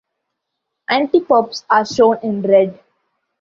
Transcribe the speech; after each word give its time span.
Antipopes 0.89 1.63
are 1.69 1.85
shown 1.85 2.17
in 2.23 2.41
red. 2.41 2.79